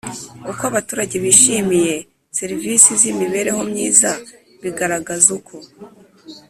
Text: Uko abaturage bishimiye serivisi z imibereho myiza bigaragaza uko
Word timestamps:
Uko 0.51 0.61
abaturage 0.71 1.15
bishimiye 1.23 1.95
serivisi 2.37 2.89
z 3.01 3.03
imibereho 3.11 3.61
myiza 3.71 4.09
bigaragaza 4.61 5.27
uko 5.37 5.55